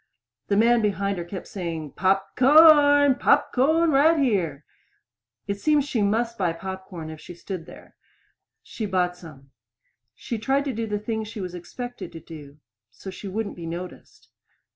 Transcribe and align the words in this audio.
The 0.47 0.57
man 0.57 0.81
behind 0.81 1.19
her 1.19 1.23
kept 1.23 1.45
saying, 1.47 1.91
"Pop 1.91 2.35
corn! 2.35 3.13
Pop 3.13 3.53
corn 3.53 3.91
right 3.91 4.17
here." 4.17 4.65
It 5.45 5.59
seemed 5.61 5.85
she 5.85 6.01
must 6.01 6.39
buy 6.39 6.53
pop 6.53 6.87
corn 6.87 7.11
if 7.11 7.21
she 7.21 7.35
stood 7.35 7.67
there. 7.67 7.95
She 8.63 8.87
bought 8.87 9.15
some. 9.15 9.51
She 10.15 10.39
tried 10.39 10.65
to 10.65 10.73
do 10.73 10.87
the 10.87 10.97
thing 10.97 11.23
she 11.23 11.39
was 11.39 11.53
expected 11.53 12.11
to 12.13 12.19
do 12.19 12.57
so 12.89 13.11
she 13.11 13.27
wouldn't 13.27 13.55
be 13.55 13.67
noticed. 13.67 14.29